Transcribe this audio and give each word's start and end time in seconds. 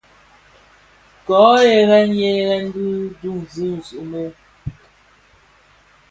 Ko 1.25 1.39
ghènèn 1.63 2.09
ghènèn 2.19 2.63
bi 2.73 2.85
döön 3.21 3.41
zi 3.53 3.67
somo. 3.87 4.23